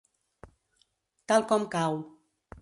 [1.33, 2.01] Tal com cau.